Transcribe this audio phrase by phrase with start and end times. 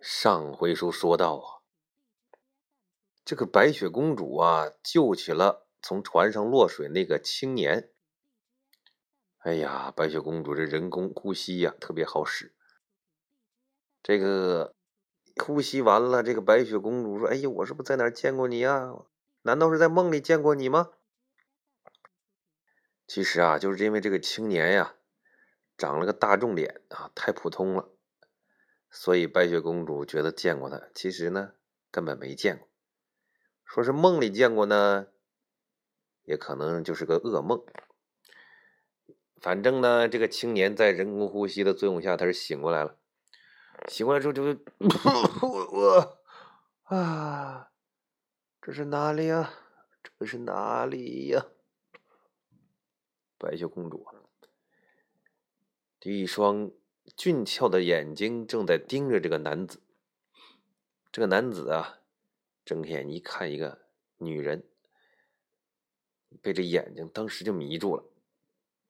[0.00, 1.62] 上回书说到啊，
[3.24, 7.90] 这个白雪公主啊，救起了从船上落水那个青年。
[9.38, 12.54] 哎呀，白雪公主这人工呼吸呀，特别好使。
[14.02, 14.74] 这个
[15.42, 18.92] 呼吸完了，这个白雪公主说：“哎呀，我是不是在哪见过你呀？
[19.42, 20.90] 难道是在梦里见过你吗？”
[23.08, 24.96] 其实啊，就是因为这个青年呀，
[25.78, 27.95] 长了个大众脸啊，太普通了。
[28.90, 31.52] 所以白雪公主觉得见过他，其实呢
[31.90, 32.68] 根本没见过。
[33.64, 35.08] 说是梦里见过呢，
[36.22, 37.64] 也可能就是个噩梦。
[39.40, 42.96] 反正呢，这个青年在人工呼吸的作用下，他是醒过来了。
[43.88, 44.42] 醒过来之后就
[45.72, 46.18] 我
[46.84, 47.70] 啊，
[48.62, 49.52] 这是哪里呀？
[50.18, 51.46] 这是哪里呀？
[53.36, 54.06] 白雪公主，
[56.02, 56.70] 一双。
[57.14, 59.80] 俊俏的眼睛正在盯着这个男子。
[61.12, 62.00] 这个男子啊，
[62.64, 63.86] 睁开眼一看，一个
[64.18, 64.64] 女人，
[66.42, 68.04] 被这眼睛当时就迷住了。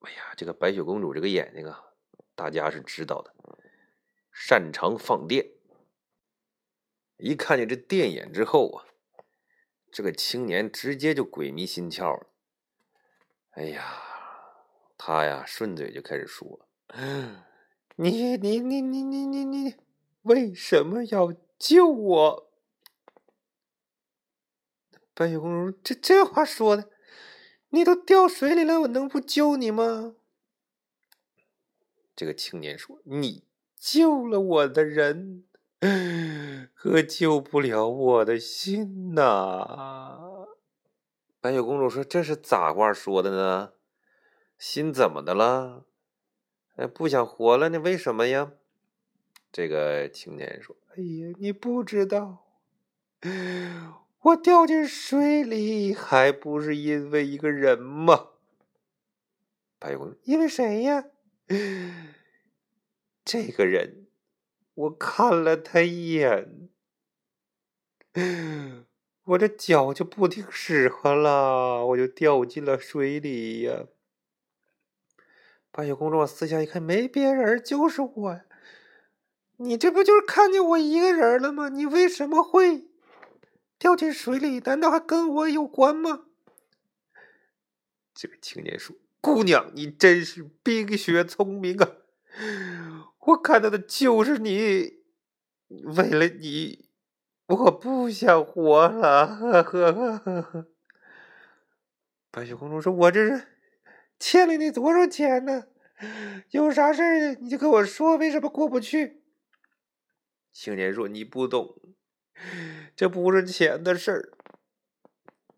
[0.00, 1.92] 哎呀，这个白雪公主这个眼睛啊，
[2.34, 3.34] 大家是知道的，
[4.32, 5.50] 擅长放电。
[7.18, 8.84] 一看见这电眼之后啊，
[9.90, 12.26] 这个青年直接就鬼迷心窍了。
[13.52, 14.02] 哎呀，
[14.96, 16.66] 他呀顺嘴就开始说。
[18.02, 19.74] 你你你你你你你
[20.22, 22.50] 为什么要救我？
[25.12, 26.88] 白雪公主，这这话说的，
[27.68, 30.14] 你都掉水里了，我能不救你吗？
[32.16, 33.44] 这个青年说：“你
[33.76, 35.44] 救了我的人，
[36.74, 40.46] 可救不了我的心呐。”
[41.38, 43.74] 白雪公主说：“这是咋话说的呢？
[44.56, 45.84] 心怎么的了？”
[46.86, 47.78] 不想活了呢？
[47.80, 48.52] 为什么呀？
[49.52, 52.46] 这个青年说：“哎呀，你不知道，
[54.20, 58.28] 我掉进水里还不是因为一个人吗？”
[59.80, 61.06] 白公因为谁呀？
[63.24, 64.06] 这个人，
[64.74, 66.68] 我看了他一眼，
[69.24, 73.86] 我这脚就不听使唤了，我就掉进了水里呀。
[75.80, 78.40] 白雪公主往四下一看，没别人，就是我！
[79.56, 81.70] 你这不就是看见我一个人了吗？
[81.70, 82.90] 你为什么会
[83.78, 84.60] 掉进水里？
[84.60, 86.26] 难道还跟我有关吗？
[88.12, 91.88] 这个青年说：“姑娘，你真是冰雪聪明啊！
[93.20, 95.00] 我看到的就是你。
[95.68, 96.90] 为了你，
[97.46, 100.66] 我不想活了。”呵呵呵呵呵。
[102.30, 103.46] 白雪公主说：“我这是……”
[104.20, 105.64] 欠了你多少钱呢？
[106.50, 109.22] 有啥事儿你就跟我说，为什么过不去？
[110.52, 111.94] 青年说：“你不懂，
[112.94, 114.32] 这不是钱的事儿。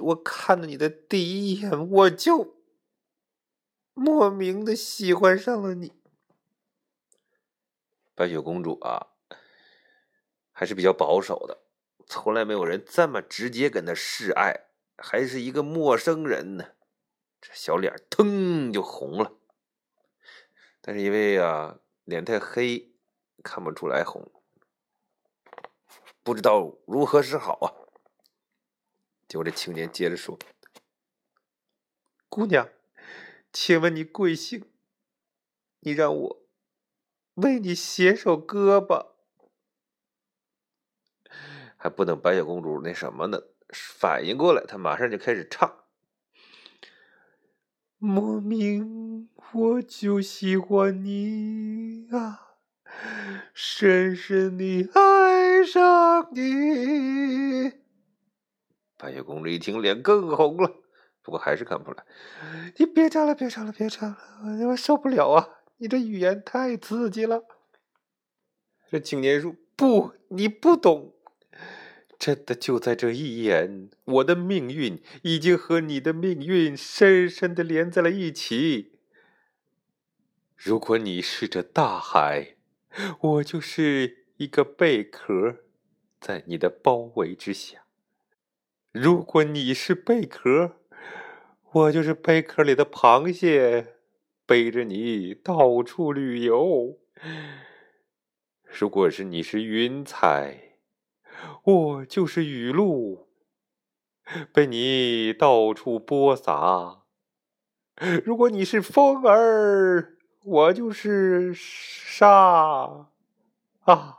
[0.00, 2.56] 我看到你的第一眼，我就
[3.94, 5.92] 莫名的喜欢上了你。”
[8.14, 9.08] 白雪公主啊，
[10.52, 11.62] 还是比较保守的，
[12.06, 16.77] 从来没有人这么直接跟她示爱，还是一个陌生人呢。
[17.40, 19.38] 这小脸腾就红了，
[20.80, 22.92] 但是因为啊脸太黑，
[23.42, 24.32] 看不出来红，
[26.22, 27.66] 不知道如何是好啊。
[29.28, 30.38] 结果这青年接着说
[32.28, 32.68] ：“姑娘，
[33.52, 34.72] 请问你贵姓？
[35.80, 36.48] 你让我
[37.34, 39.14] 为你写首歌吧。”
[41.76, 45.84] 还不等白雪公主那什么呢，反应过来，她马上就开始唱。
[48.00, 52.54] 莫名我就喜欢你啊，
[53.52, 57.72] 深深的爱上你。
[58.96, 60.76] 白雪公主一听，脸更红了，
[61.22, 62.04] 不过还是看不出来。
[62.76, 64.16] 你别唱了，别唱了，别唱了，
[64.68, 65.48] 我受不了啊！
[65.78, 67.42] 你这语言太刺激了。
[68.88, 71.14] 这青年说：“不，你不懂。”
[72.18, 78.98] 真的就在这一眼，我的命运已经和你的命运深深的连在了一起。
[80.56, 82.56] 如果你是这大海，
[83.20, 85.58] 我就是一个贝壳，
[86.20, 87.82] 在你的包围之下；
[88.90, 90.80] 如果你是贝壳，
[91.70, 93.94] 我就是贝壳里的螃蟹，
[94.44, 96.98] 背着你到处旅游。
[98.64, 100.67] 如果是你是云彩。
[101.64, 103.28] 我就是雨露，
[104.52, 107.02] 被你到处播撒。
[108.24, 113.08] 如果你是风儿，我就是沙
[113.80, 114.18] 啊。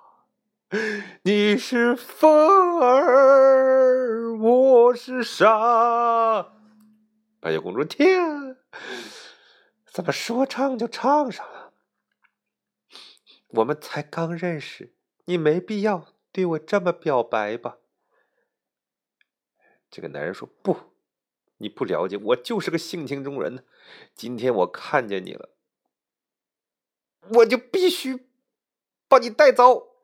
[1.23, 6.53] 你是风儿，我是沙。
[7.39, 8.57] 白雪公主，天，
[9.85, 11.73] 怎么说唱就唱上了？
[13.47, 14.93] 我们才刚认识，
[15.25, 17.77] 你没必要对我这么表白吧？
[19.89, 20.77] 这个男人说：“不，
[21.57, 23.65] 你不了解，我就是个性情中人。
[24.13, 25.49] 今天我看见你了，
[27.29, 28.27] 我就必须
[29.07, 29.95] 把你带走。”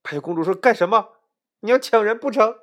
[0.00, 1.18] 白雪公主说：“干什么？
[1.60, 2.60] 你要抢人不成？”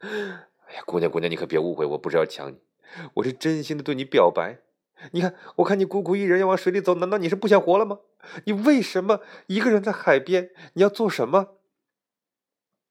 [0.00, 2.60] 哎呀，姑娘，姑娘，你可别误会，我不是要抢你，
[3.14, 4.60] 我是真心的对你表白。
[5.12, 8.00] 你看，我看你孤苦一人要往水里走，难道你是不想活了吗？
[8.44, 10.50] 你为什么一个人在海边？
[10.74, 11.56] 你要做什么？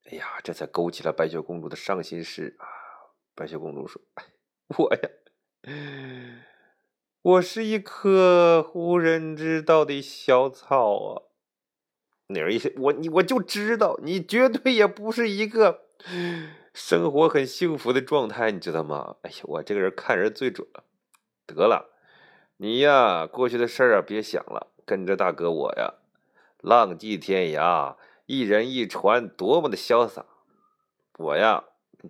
[0.09, 2.65] 哎呀，这才勾起了白雪公主的伤心事啊！
[3.35, 4.01] 白雪公主说
[4.77, 5.09] ：“我呀，
[7.21, 11.21] 我是一棵无人知道的小草啊。”
[12.27, 15.81] 那人一说：“我你我就知道，你绝对也不是一个
[16.73, 20.85] 生活很幸福的状态，你知道吗？”哎呀，我这个人看人最准了。
[21.45, 21.96] 得了，
[22.59, 25.93] 你呀，过去的事儿啊，别想了，跟着大哥我呀，
[26.59, 27.95] 浪迹天涯。
[28.25, 30.25] 一人一船，多么的潇洒！
[31.19, 31.65] 我呀，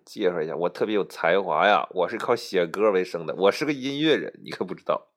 [0.05, 5.09] 介绍一下，我特别有才华呀，我是靠写歌为生的，我是个音乐人，你可不知道。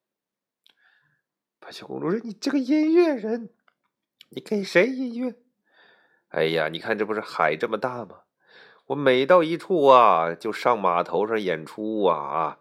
[1.61, 3.51] 白雪公主说：“你这个音乐人，
[4.31, 5.37] 你给谁音乐？”
[6.31, 8.23] 哎呀，你看这不是海这么大吗？
[8.87, 12.59] 我每到一处啊，就上码头上演出啊啊，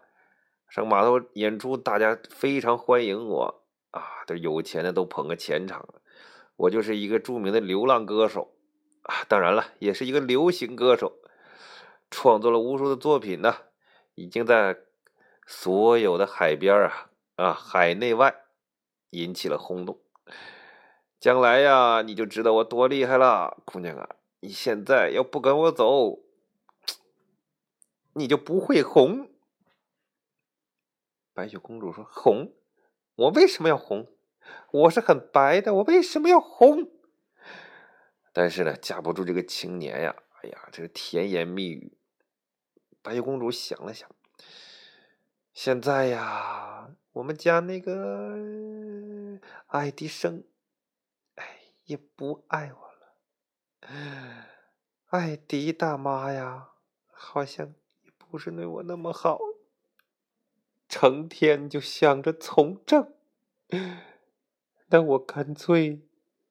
[0.70, 5.88] 上码头演出，大家非常欢迎我啊，都有钱的都捧个钱场。
[6.54, 8.54] 我就是一个著名的流浪歌手
[9.02, 11.18] 啊，当然了，也是一个流行歌手，
[12.08, 13.56] 创作了无数的作品呢，
[14.14, 14.78] 已经在
[15.44, 18.44] 所有的海边啊啊海内外
[19.10, 19.98] 引起了轰动。
[21.18, 24.08] 将来呀，你就知道我多厉害了，姑娘啊！
[24.38, 26.20] 你现在要不跟我走，
[28.12, 29.29] 你就不会红。
[31.40, 32.52] 白雪公主说：“红？
[33.14, 34.12] 我为什么要红？”
[34.72, 36.90] 我是很白的，我为什么要红？
[38.34, 41.96] 但是呢，架不住这个青年呀，哎呀，这个甜言蜜语。
[43.00, 44.06] 白雪公主想了想，
[45.54, 50.44] 现在呀，我们家那个爱迪生，
[51.36, 53.16] 哎，也不爱我了。
[55.06, 56.72] 艾迪大妈呀，
[57.06, 59.38] 好像也不是对我那么好，
[60.90, 63.14] 成天就想着从政。
[64.88, 66.02] 那我干脆，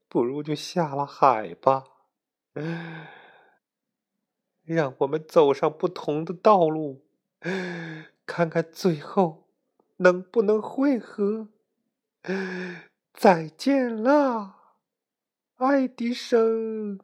[0.08, 1.84] 不如就下了海吧，
[4.64, 7.04] 让我们走上不同的道路，
[8.26, 9.50] 看看最后
[9.98, 11.50] 能不能会合。
[13.14, 14.56] 再见了，
[15.58, 17.00] 爱迪生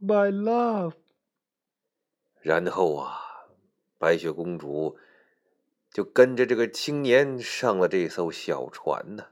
[0.00, 0.94] ，My love。
[2.40, 3.20] 然后啊，
[3.98, 4.96] 白雪公主
[5.94, 9.28] 就跟着这个青年上了这艘小船呢。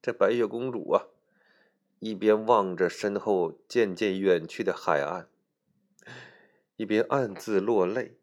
[0.00, 1.08] 这白雪公主啊，
[1.98, 5.28] 一边望着身后渐渐远去的海岸，
[6.76, 8.16] 一边暗自落泪。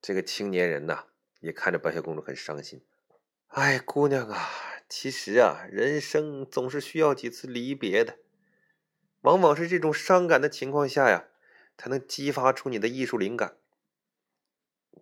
[0.00, 1.04] 这个青年人呐，
[1.38, 2.82] 也看着白雪公主很伤心。
[3.50, 4.50] 哎，姑娘啊，
[4.88, 8.18] 其实啊，人生总是需要几次离别的，
[9.20, 11.28] 往往是这种伤感的情况下呀，
[11.78, 13.58] 才能激发出你的艺术灵感。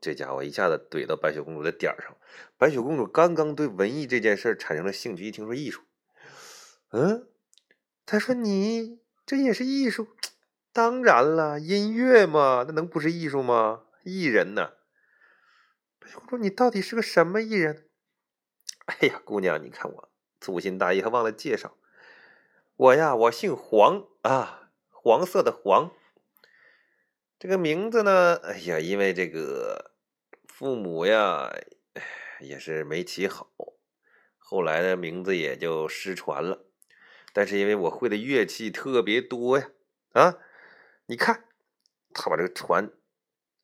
[0.01, 2.17] 这家伙一下子怼到白雪公主的点儿上。
[2.57, 5.83] 白雪公主刚刚对文艺这件事产生了兴趣，一听说艺术，
[6.91, 7.29] 嗯，
[8.05, 10.09] 他说：“你这也是艺术？
[10.73, 13.85] 当然了，音乐嘛，那能不是艺术吗？
[14.05, 14.73] 艺人呢？”
[15.99, 17.89] 白雪公主，你到底是个什么艺人？
[18.87, 21.77] 哎呀，姑娘，你看我粗心大意，还忘了介绍，
[22.77, 25.93] 我呀，我姓黄啊，黄色的黄。
[27.41, 29.93] 这个名字呢，哎呀，因为这个
[30.47, 31.51] 父母呀，
[32.39, 33.51] 也是没起好，
[34.37, 36.67] 后来的名字也就失传了。
[37.33, 39.71] 但是因为我会的乐器特别多呀，
[40.13, 40.37] 啊，
[41.07, 41.45] 你看，
[42.13, 42.91] 他把这个船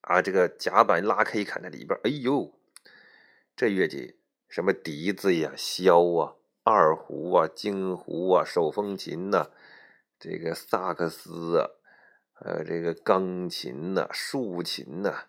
[0.00, 2.58] 啊，这个甲板拉开一看，那里边，哎呦，
[3.54, 4.18] 这乐器
[4.48, 9.50] 什么笛子呀、箫啊、二胡啊、京胡啊、手风琴呐，
[10.18, 11.68] 这个萨克斯啊。
[12.38, 15.24] 还有这个钢琴呐、竖琴呐、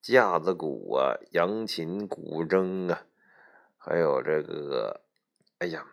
[0.00, 3.02] 架子鼓啊、扬琴、古筝啊，
[3.76, 5.00] 还有这个，
[5.58, 5.84] 哎呀，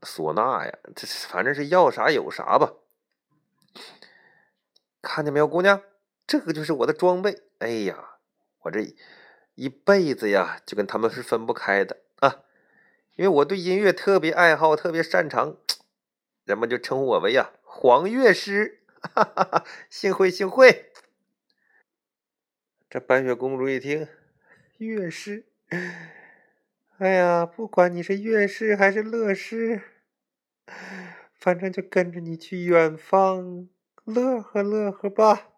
[0.00, 2.74] 唢呐呀，这反正是要啥有啥吧。
[5.00, 5.80] 看见没有，姑娘，
[6.26, 7.40] 这个就是我的装备。
[7.60, 8.16] 哎呀，
[8.62, 8.92] 我这
[9.54, 12.42] 一辈子呀，就跟他们是分不开的啊，
[13.14, 15.56] 因为我对音乐特别爱好，特别擅长，
[16.42, 18.79] 人们就称呼我为呀黄乐师。
[19.00, 20.92] 哈哈哈，幸会幸会。
[22.88, 24.08] 这白雪公主一听，
[24.78, 25.46] 乐师，
[26.98, 29.82] 哎呀，不管你是乐师还是乐师，
[31.32, 33.68] 反正就跟着你去远方
[34.04, 35.49] 乐呵乐呵吧。